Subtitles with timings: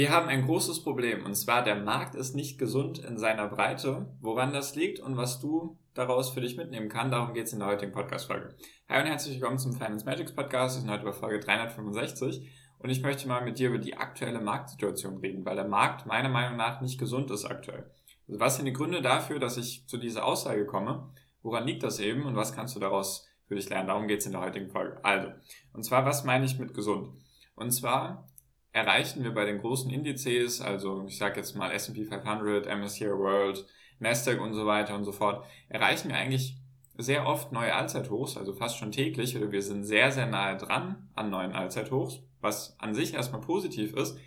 [0.00, 4.06] Wir haben ein großes Problem und zwar der Markt ist nicht gesund in seiner Breite.
[4.22, 7.58] Woran das liegt und was du daraus für dich mitnehmen kannst, darum geht es in
[7.58, 8.54] der heutigen Podcast-Folge.
[8.88, 10.76] Hi und herzlich willkommen zum Finance Magics Podcast.
[10.76, 14.40] Wir sind heute bei Folge 365 und ich möchte mal mit dir über die aktuelle
[14.40, 17.90] Marktsituation reden, weil der Markt meiner Meinung nach nicht gesund ist aktuell.
[18.26, 21.12] Also was sind die Gründe dafür, dass ich zu dieser Aussage komme?
[21.42, 23.88] Woran liegt das eben und was kannst du daraus für dich lernen?
[23.88, 24.98] Darum geht es in der heutigen Folge.
[25.04, 25.28] Also,
[25.74, 27.10] und zwar, was meine ich mit gesund?
[27.54, 28.29] Und zwar
[28.72, 33.66] erreichen wir bei den großen Indizes, also ich sage jetzt mal S&P 500, MSCI World,
[33.98, 36.56] Nasdaq und so weiter und so fort, erreichen wir eigentlich
[36.96, 41.08] sehr oft neue Allzeithochs, also fast schon täglich, oder wir sind sehr, sehr nahe dran
[41.14, 44.18] an neuen Allzeithochs, was an sich erstmal positiv ist.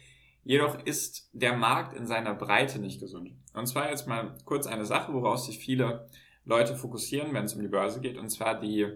[0.43, 3.31] Jedoch ist der Markt in seiner Breite nicht gesund.
[3.53, 6.09] Und zwar jetzt mal kurz eine Sache, woraus sich viele
[6.43, 8.87] Leute fokussieren, wenn es um die Börse geht, und zwar die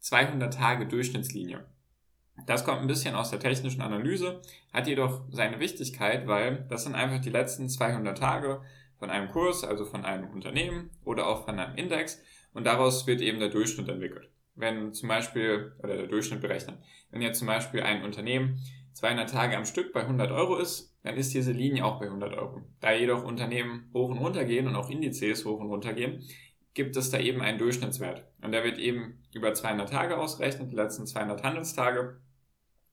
[0.00, 1.64] 200 Tage Durchschnittslinie.
[2.46, 6.94] Das kommt ein bisschen aus der technischen Analyse, hat jedoch seine Wichtigkeit, weil das sind
[6.94, 8.60] einfach die letzten 200 Tage
[8.98, 12.20] von einem Kurs, also von einem Unternehmen oder auch von einem Index
[12.52, 14.30] und daraus wird eben der Durchschnitt entwickelt.
[14.56, 16.78] Wenn zum Beispiel, oder der Durchschnitt berechnet,
[17.10, 18.60] wenn jetzt zum Beispiel ein Unternehmen
[18.92, 22.32] 200 Tage am Stück bei 100 Euro ist, dann ist diese Linie auch bei 100
[22.34, 22.62] Euro.
[22.80, 26.22] Da jedoch Unternehmen hoch und runter gehen und auch Indizes hoch und runter gehen,
[26.74, 28.26] gibt es da eben einen Durchschnittswert.
[28.42, 32.20] Und der wird eben über 200 Tage ausgerechnet, die letzten 200 Handelstage.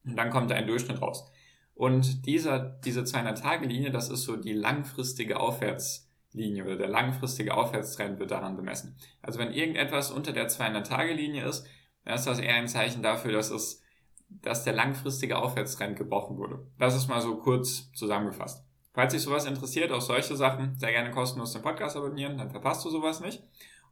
[0.06, 1.30] Und dann kommt da ein Durchschnitt raus.
[1.74, 8.32] Und dieser, diese 200-Tage-Linie, das ist so die langfristige Aufwärtslinie oder der langfristige Aufwärtstrend wird
[8.32, 8.96] daran bemessen.
[9.22, 11.66] Also wenn irgendetwas unter der 200-Tage-Linie ist,
[12.06, 13.82] dann ist das eher ein Zeichen dafür, dass es,
[14.30, 16.68] dass der langfristige Aufwärtstrend gebrochen wurde.
[16.78, 18.64] Das ist mal so kurz zusammengefasst.
[18.94, 22.84] Falls dich sowas interessiert, auch solche Sachen, sehr gerne kostenlos den Podcast abonnieren, dann verpasst
[22.84, 23.42] du sowas nicht.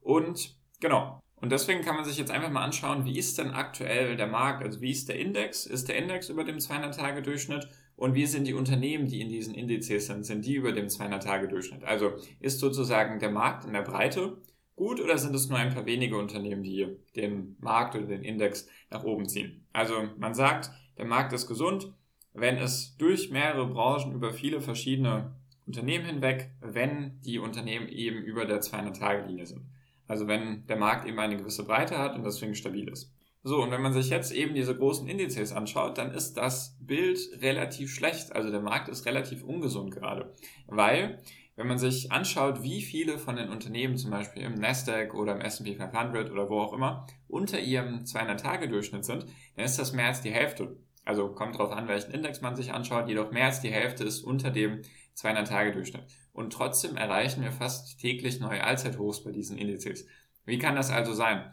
[0.01, 4.17] Und genau, und deswegen kann man sich jetzt einfach mal anschauen, wie ist denn aktuell
[4.17, 5.65] der Markt, also wie ist der Index?
[5.65, 7.67] Ist der Index über dem 200-Tage-Durchschnitt?
[7.95, 10.25] Und wie sind die Unternehmen, die in diesen Indizes sind?
[10.25, 11.83] Sind die über dem 200-Tage-Durchschnitt?
[11.83, 14.37] Also ist sozusagen der Markt in der Breite
[14.75, 18.67] gut oder sind es nur ein paar wenige Unternehmen, die den Markt oder den Index
[18.89, 19.65] nach oben ziehen?
[19.73, 21.93] Also man sagt, der Markt ist gesund,
[22.33, 25.35] wenn es durch mehrere Branchen über viele verschiedene
[25.65, 29.65] Unternehmen hinweg, wenn die Unternehmen eben über der 200-Tage-Linie sind.
[30.07, 33.13] Also wenn der Markt eben eine gewisse Breite hat und deswegen stabil ist.
[33.43, 37.19] So, und wenn man sich jetzt eben diese großen Indizes anschaut, dann ist das Bild
[37.41, 38.35] relativ schlecht.
[38.35, 40.33] Also der Markt ist relativ ungesund gerade.
[40.67, 41.21] Weil,
[41.55, 45.41] wenn man sich anschaut, wie viele von den Unternehmen zum Beispiel im Nasdaq oder im
[45.41, 49.25] S&P 500 oder wo auch immer unter ihrem 200-Tage-Durchschnitt sind,
[49.55, 50.75] dann ist das mehr als die Hälfte.
[51.09, 54.21] Also kommt darauf an, welchen Index man sich anschaut, jedoch mehr als die Hälfte ist
[54.21, 54.83] unter dem
[55.17, 56.03] 200-Tage-Durchschnitt.
[56.33, 60.05] Und trotzdem erreichen wir fast täglich neue Allzeithochs bei diesen Indizes.
[60.45, 61.51] Wie kann das also sein?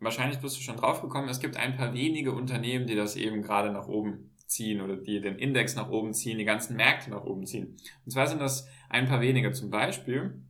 [0.00, 3.40] Wahrscheinlich bist du schon drauf gekommen, es gibt ein paar wenige Unternehmen, die das eben
[3.40, 7.24] gerade nach oben ziehen oder die den Index nach oben ziehen, die ganzen Märkte nach
[7.24, 7.78] oben ziehen.
[8.04, 9.50] Und zwar sind das ein paar wenige.
[9.52, 10.42] Zum Beispiel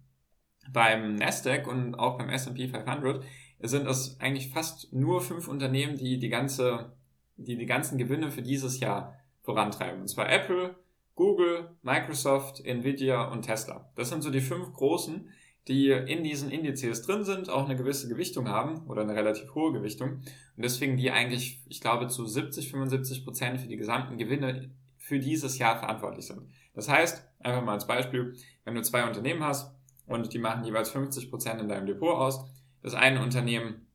[0.73, 3.23] beim Nasdaq und auch beim S&P 500
[3.61, 6.97] sind es eigentlich fast nur fünf Unternehmen, die die ganze,
[7.37, 10.01] die die ganzen Gewinne für dieses Jahr vorantreiben.
[10.01, 10.77] Und zwar Apple,
[11.15, 13.91] Google, Microsoft, Nvidia und Tesla.
[13.95, 15.29] Das sind so die fünf großen,
[15.69, 19.73] die in diesen Indizes drin sind, auch eine gewisse Gewichtung haben oder eine relativ hohe
[19.73, 20.21] Gewichtung
[20.57, 25.19] und deswegen die eigentlich, ich glaube, zu 70, 75 Prozent für die gesamten Gewinne für
[25.19, 26.43] dieses Jahr verantwortlich sind.
[26.75, 28.35] Das heißt, einfach mal als Beispiel,
[28.65, 29.75] wenn du zwei Unternehmen hast
[30.07, 32.45] und die machen jeweils 50 Prozent in deinem Depot aus,
[32.83, 33.87] das eine Unternehmen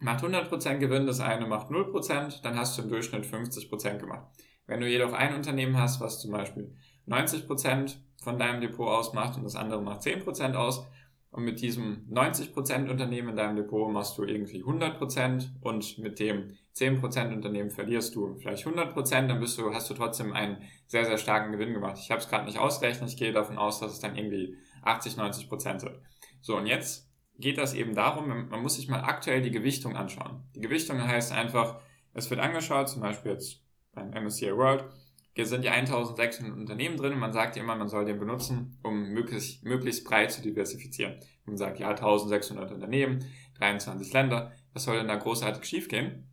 [0.00, 3.68] macht 100 Prozent Gewinn, das eine macht 0 Prozent, dann hast du im Durchschnitt 50
[3.68, 4.26] Prozent gemacht.
[4.66, 6.74] Wenn du jedoch ein Unternehmen hast, was zum Beispiel
[7.06, 10.86] 90% von deinem Depot ausmacht und das andere macht 10% aus,
[11.32, 16.56] und mit diesem 90% Unternehmen in deinem Depot machst du irgendwie 100% und mit dem
[16.74, 20.58] 10% Unternehmen verlierst du vielleicht 100%, dann bist du, hast du trotzdem einen
[20.88, 21.98] sehr, sehr starken Gewinn gemacht.
[22.00, 25.14] Ich habe es gerade nicht ausgerechnet, ich gehe davon aus, dass es dann irgendwie 80,
[25.14, 25.92] 90% sind.
[26.40, 27.09] So, und jetzt
[27.40, 30.44] geht das eben darum, man muss sich mal aktuell die Gewichtung anschauen.
[30.54, 31.80] Die Gewichtung heißt einfach,
[32.14, 34.84] es wird angeschaut, zum Beispiel jetzt beim MSCI World,
[35.32, 39.10] hier sind ja 1600 Unternehmen drin und man sagt immer, man soll den benutzen, um
[39.10, 41.20] möglichst, möglichst breit zu diversifizieren.
[41.46, 43.24] Man sagt, ja, 1600 Unternehmen,
[43.58, 46.28] 23 Länder, was soll denn da großartig schiefgehen?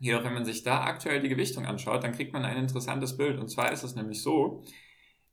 [0.00, 3.38] Jedoch, wenn man sich da aktuell die Gewichtung anschaut, dann kriegt man ein interessantes Bild.
[3.38, 4.64] Und zwar ist es nämlich so,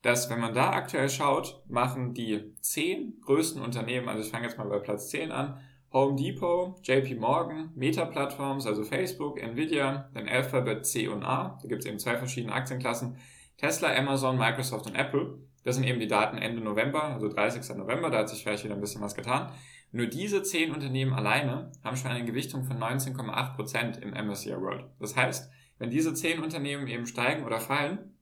[0.01, 4.57] dass wenn man da aktuell schaut, machen die zehn größten Unternehmen, also ich fange jetzt
[4.57, 5.59] mal bei Platz 10 an,
[5.91, 11.67] Home Depot, JP Morgan, Meta Platforms, also Facebook, Nvidia, dann Alphabet C und A, da
[11.67, 13.17] gibt es eben zwei verschiedene Aktienklassen,
[13.57, 15.39] Tesla, Amazon, Microsoft und Apple.
[15.63, 17.75] Das sind eben die Daten Ende November, also 30.
[17.75, 19.51] November, da hat sich vielleicht wieder ein bisschen was getan.
[19.91, 24.85] Nur diese zehn Unternehmen alleine haben schon eine Gewichtung von 19,8% im MSCI World.
[24.99, 28.15] Das heißt, wenn diese zehn Unternehmen eben steigen oder fallen,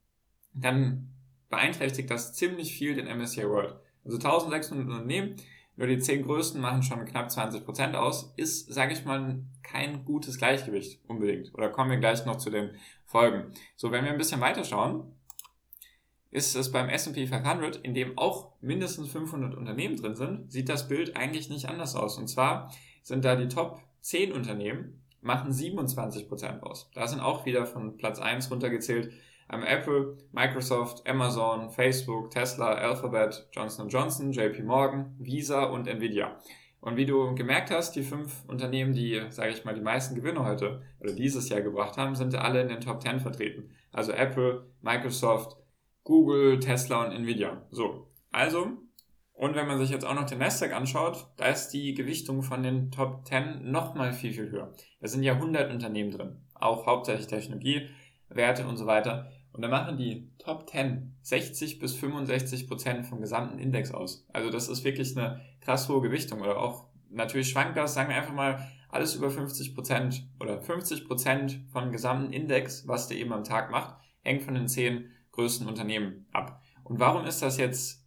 [0.54, 1.14] dann
[1.50, 3.76] beeinträchtigt das ziemlich viel den MSCI World.
[4.04, 5.36] Also 1600 Unternehmen,
[5.76, 10.38] nur die 10 größten machen schon knapp 20% aus, ist, sage ich mal, kein gutes
[10.38, 11.54] Gleichgewicht unbedingt.
[11.54, 12.72] Oder kommen wir gleich noch zu den
[13.06, 13.52] Folgen.
[13.76, 15.14] So, wenn wir ein bisschen weiter schauen,
[16.32, 20.88] ist es beim S&P 500, in dem auch mindestens 500 Unternehmen drin sind, sieht das
[20.88, 22.18] Bild eigentlich nicht anders aus.
[22.18, 22.72] Und zwar
[23.04, 26.90] sind da die Top 10 Unternehmen, machen 27% aus.
[26.94, 29.14] Da sind auch wieder von Platz 1 runtergezählt
[29.52, 36.40] ähm, Apple, Microsoft, Amazon, Facebook, Tesla, Alphabet, Johnson Johnson, JP Morgan, Visa und Nvidia.
[36.80, 40.46] Und wie du gemerkt hast, die fünf Unternehmen, die, sage ich mal, die meisten Gewinne
[40.46, 43.72] heute oder dieses Jahr gebracht haben, sind alle in den Top 10 vertreten.
[43.92, 45.58] Also Apple, Microsoft,
[46.04, 47.66] Google, Tesla und Nvidia.
[47.72, 48.78] So, also,
[49.34, 52.64] und wenn man sich jetzt auch noch den Nasdaq anschaut, da ist die Gewichtung von
[52.64, 54.74] den Top 10 nochmal viel, viel höher.
[55.02, 57.90] Da sind ja 100 Unternehmen drin, auch hauptsächlich Technologie,
[58.30, 59.32] Werte und so weiter.
[59.58, 64.24] Und da machen die Top 10 60 bis 65 Prozent vom gesamten Index aus.
[64.32, 66.42] Also das ist wirklich eine krass hohe Gewichtung.
[66.42, 71.08] Oder auch natürlich schwankt das, sagen wir einfach mal, alles über 50 Prozent oder 50
[71.08, 75.68] Prozent vom gesamten Index, was der eben am Tag macht, hängt von den 10 größten
[75.68, 76.62] Unternehmen ab.
[76.84, 78.06] Und warum ist das jetzt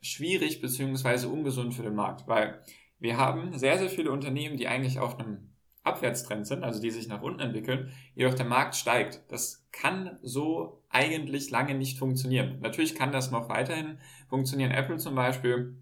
[0.00, 1.26] schwierig bzw.
[1.26, 2.28] ungesund für den Markt?
[2.28, 2.62] Weil
[3.00, 5.50] wir haben sehr, sehr viele Unternehmen, die eigentlich auf einem
[5.86, 9.22] Abwärtstrend sind, also die sich nach unten entwickeln, jedoch der Markt steigt.
[9.28, 12.58] Das kann so eigentlich lange nicht funktionieren.
[12.60, 13.98] Natürlich kann das noch weiterhin
[14.28, 14.70] funktionieren.
[14.70, 15.76] Apple zum Beispiel,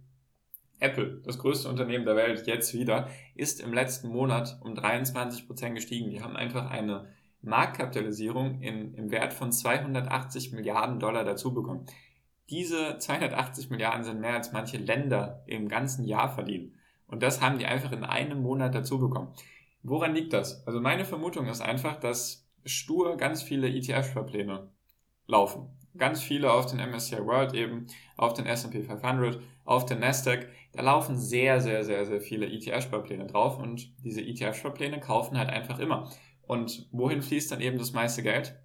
[0.80, 5.74] Apple, das größte Unternehmen der Welt, jetzt wieder, ist im letzten Monat um 23 Prozent
[5.74, 6.10] gestiegen.
[6.10, 7.08] Die haben einfach eine
[7.42, 11.86] Marktkapitalisierung in, im Wert von 280 Milliarden Dollar dazu bekommen.
[12.50, 16.74] Diese 280 Milliarden sind mehr als manche Länder im ganzen Jahr verdienen.
[17.06, 19.32] Und das haben die einfach in einem Monat dazu bekommen.
[19.86, 20.66] Woran liegt das?
[20.66, 24.70] Also meine Vermutung ist einfach, dass stur ganz viele ETF-Sparpläne
[25.26, 25.68] laufen.
[25.98, 27.86] Ganz viele auf den MSCI World eben,
[28.16, 30.48] auf den S&P 500, auf den Nasdaq.
[30.72, 35.78] Da laufen sehr, sehr, sehr, sehr viele ETF-Sparpläne drauf und diese ETF-Sparpläne kaufen halt einfach
[35.78, 36.10] immer.
[36.46, 38.58] Und wohin fließt dann eben das meiste Geld?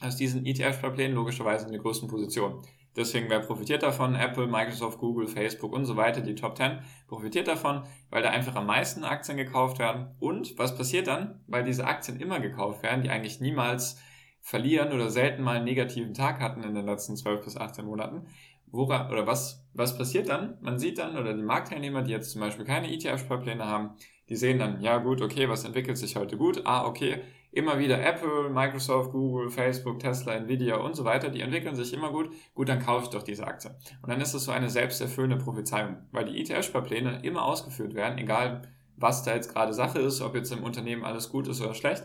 [0.00, 2.62] Aus diesen ETF-Sparplänen logischerweise in die größten Positionen.
[2.98, 4.16] Deswegen, wer profitiert davon?
[4.16, 8.56] Apple, Microsoft, Google, Facebook und so weiter, die Top 10 profitiert davon, weil da einfach
[8.56, 10.08] am meisten Aktien gekauft werden.
[10.18, 11.40] Und was passiert dann?
[11.46, 14.00] Weil diese Aktien immer gekauft werden, die eigentlich niemals
[14.40, 18.26] verlieren oder selten mal einen negativen Tag hatten in den letzten 12 bis 18 Monaten.
[18.66, 20.58] Wora, oder was, was passiert dann?
[20.60, 23.90] Man sieht dann, oder die Marktteilnehmer, die jetzt zum Beispiel keine ETF-Sparpläne haben,
[24.28, 26.62] die sehen dann, ja gut, okay, was entwickelt sich heute gut?
[26.64, 31.74] Ah, okay, immer wieder Apple, Microsoft, Google, Facebook, Tesla, Nvidia und so weiter, die entwickeln
[31.74, 32.30] sich immer gut.
[32.54, 33.70] Gut, dann kaufe ich doch diese Aktie.
[34.02, 38.62] Und dann ist es so eine selbsterfüllende Prophezeiung, weil die ETF-Sparpläne immer ausgeführt werden, egal
[38.96, 42.04] was da jetzt gerade Sache ist, ob jetzt im Unternehmen alles gut ist oder schlecht.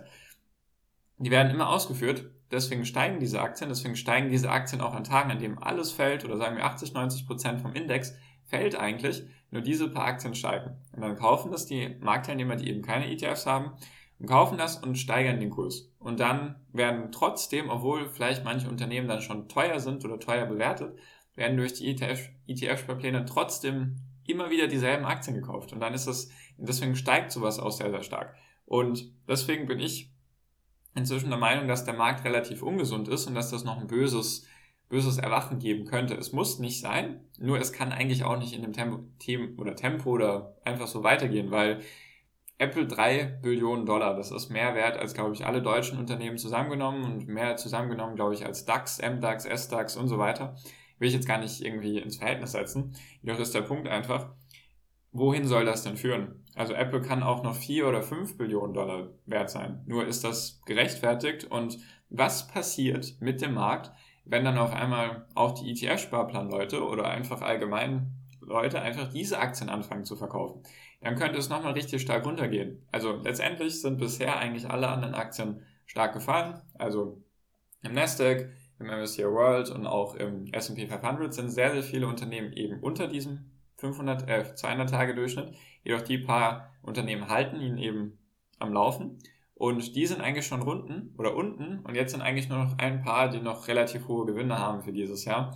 [1.18, 5.32] Die werden immer ausgeführt, deswegen steigen diese Aktien, deswegen steigen diese Aktien auch an Tagen,
[5.32, 8.16] an denen alles fällt, oder sagen wir 80, 90 Prozent vom Index
[8.46, 10.78] fällt eigentlich, nur diese paar Aktien steigen.
[10.92, 13.72] Und dann kaufen das die Marktteilnehmer, die eben keine ETFs haben,
[14.24, 15.92] und kaufen das und steigern den Kurs.
[16.00, 20.98] Und dann werden trotzdem, obwohl vielleicht manche Unternehmen dann schon teuer sind oder teuer bewertet,
[21.36, 25.74] werden durch die ETF-Sparpläne ETF trotzdem immer wieder dieselben Aktien gekauft.
[25.74, 28.34] Und dann ist es, deswegen steigt sowas auch sehr, sehr stark.
[28.66, 30.10] Und deswegen bin ich
[30.96, 34.48] inzwischen der Meinung, dass der Markt relativ ungesund ist und dass das noch ein böses,
[34.88, 36.14] böses Erwachen geben könnte.
[36.16, 39.76] Es muss nicht sein, nur es kann eigentlich auch nicht in dem Tempo, Tempo oder
[39.76, 41.82] Tempo oder einfach so weitergehen, weil
[42.64, 47.04] Apple 3 Billionen Dollar, das ist mehr wert als, glaube ich, alle deutschen Unternehmen zusammengenommen
[47.04, 50.56] und mehr zusammengenommen, glaube ich, als DAX, MDAX, SDAX und so weiter.
[50.98, 52.96] Will ich jetzt gar nicht irgendwie ins Verhältnis setzen.
[53.22, 54.30] Jedoch ist der Punkt einfach,
[55.12, 56.46] wohin soll das denn führen?
[56.56, 59.82] Also Apple kann auch noch 4 oder 5 Billionen Dollar wert sein.
[59.86, 61.80] Nur ist das gerechtfertigt und
[62.10, 63.92] was passiert mit dem Markt,
[64.24, 70.06] wenn dann auf einmal auch die ETF-Sparplan-Leute oder einfach allgemein Leute einfach diese Aktien anfangen
[70.06, 70.64] zu verkaufen?
[71.04, 72.86] Dann könnte es nochmal richtig stark runtergehen.
[72.92, 76.62] Also letztendlich sind bisher eigentlich alle anderen Aktien stark gefallen.
[76.76, 77.22] Also
[77.84, 82.54] im Nasdaq, im MSCI World und auch im S&P 500 sind sehr, sehr viele Unternehmen
[82.54, 85.54] eben unter diesem 500, äh, 200 Tage Durchschnitt.
[85.84, 88.18] Jedoch die paar Unternehmen halten ihn eben
[88.60, 89.20] am Laufen.
[89.56, 91.80] Und die sind eigentlich schon unten oder unten.
[91.80, 94.94] Und jetzt sind eigentlich nur noch ein paar, die noch relativ hohe Gewinne haben für
[94.94, 95.54] dieses Jahr.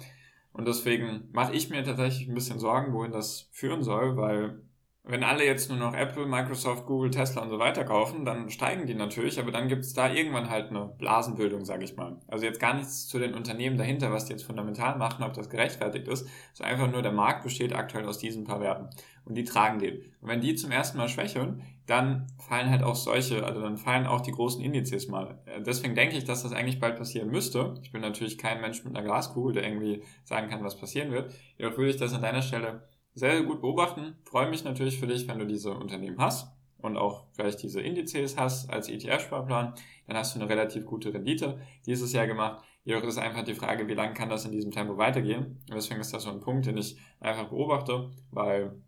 [0.52, 4.62] Und deswegen mache ich mir tatsächlich ein bisschen Sorgen, wohin das führen soll, weil
[5.08, 8.86] wenn alle jetzt nur noch Apple, Microsoft, Google, Tesla und so weiter kaufen, dann steigen
[8.86, 12.18] die natürlich, aber dann gibt es da irgendwann halt eine Blasenbildung, sage ich mal.
[12.28, 15.50] Also jetzt gar nichts zu den Unternehmen dahinter, was die jetzt fundamental machen, ob das
[15.50, 16.28] gerechtfertigt ist.
[16.52, 18.90] Ist einfach nur, der Markt besteht aktuell aus diesen paar Werten
[19.24, 20.02] und die tragen den.
[20.22, 24.08] Und wenn die zum ersten Mal schwächeln, dann fallen halt auch solche, also dann fallen
[24.08, 25.40] auch die großen Indizes mal.
[25.46, 27.76] Äh, deswegen denke ich, dass das eigentlich bald passieren müsste.
[27.82, 31.34] Ich bin natürlich kein Mensch mit einer Glaskugel, der irgendwie sagen kann, was passieren wird.
[31.58, 32.82] Jedoch würde ich das an deiner Stelle
[33.18, 34.16] sehr gut beobachten.
[34.26, 38.38] Freue mich natürlich für dich, wenn du diese Unternehmen hast und auch vielleicht diese Indizes
[38.38, 39.74] hast als ETF-Sparplan,
[40.06, 42.64] dann hast du eine relativ gute Rendite dieses Jahr gemacht.
[42.84, 45.64] Jedoch ist einfach die Frage, wie lange kann das in diesem Tempo weitergehen?
[45.68, 48.84] Und deswegen ist das so ein Punkt, den ich einfach beobachte, weil,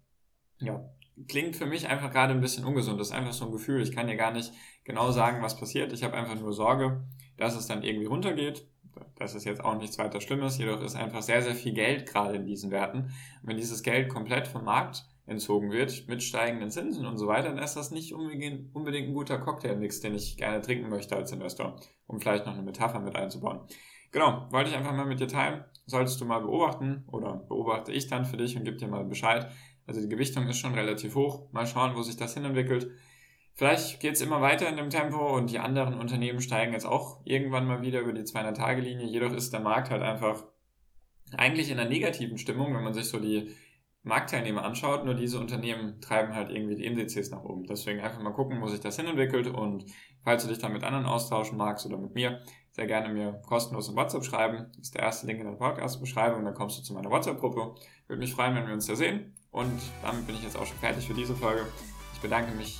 [0.59, 0.87] ja,
[1.27, 2.99] klingt für mich einfach gerade ein bisschen ungesund.
[2.99, 3.81] Das ist einfach so ein Gefühl.
[3.81, 5.91] Ich kann dir gar nicht genau sagen, was passiert.
[5.91, 7.03] Ich habe einfach nur Sorge,
[7.35, 8.67] dass es dann irgendwie runtergeht
[9.15, 12.35] das ist jetzt auch nichts weiter Schlimmes, jedoch ist einfach sehr, sehr viel Geld gerade
[12.35, 12.99] in diesen Werten.
[12.99, 17.49] Und wenn dieses Geld komplett vom Markt entzogen wird, mit steigenden Zinsen und so weiter,
[17.49, 21.79] dann ist das nicht unbedingt, ein guter Cocktailmix, den ich gerne trinken möchte als Investor,
[22.07, 23.61] um vielleicht noch eine Metapher mit einzubauen.
[24.11, 25.63] Genau, wollte ich einfach mal mit dir teilen.
[25.85, 29.51] Solltest du mal beobachten oder beobachte ich dann für dich und gebe dir mal Bescheid.
[29.85, 31.51] Also die Gewichtung ist schon relativ hoch.
[31.51, 32.89] Mal schauen, wo sich das hin entwickelt.
[33.59, 37.19] Vielleicht geht es immer weiter in dem Tempo und die anderen Unternehmen steigen jetzt auch
[37.25, 39.05] irgendwann mal wieder über die 200-Tage-Linie.
[39.05, 40.45] Jedoch ist der Markt halt einfach
[41.35, 43.53] eigentlich in einer negativen Stimmung, wenn man sich so die
[44.03, 45.03] Marktteilnehmer anschaut.
[45.03, 47.65] Nur diese Unternehmen treiben halt irgendwie die Indizes nach oben.
[47.65, 49.47] Deswegen einfach mal gucken, wo sich das hin entwickelt.
[49.47, 49.87] Und
[50.23, 53.89] falls du dich dann mit anderen austauschen magst oder mit mir, sehr gerne mir kostenlos
[53.89, 54.67] im WhatsApp schreiben.
[54.77, 56.45] Das ist der erste Link in der Podcast-Beschreibung.
[56.45, 57.75] Dann kommst du zu meiner WhatsApp-Gruppe.
[58.07, 59.35] Würde mich freuen, wenn wir uns da sehen.
[59.51, 61.65] Und damit bin ich jetzt auch schon fertig für diese Folge.
[62.13, 62.79] Ich bedanke mich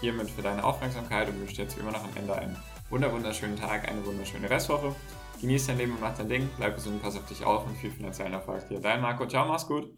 [0.00, 2.56] hiermit für deine Aufmerksamkeit und wünsche dir jetzt wie immer noch am Ende einen
[2.90, 4.94] wunderschönen Tag, eine wunderschöne Restwoche.
[5.40, 7.90] Genieß dein Leben und mach dein Ding, bleib gesund, pass auf dich auf und viel
[7.90, 8.80] finanziellen Erfolg dir.
[8.80, 9.88] Dein Marco, ciao, mach's gut.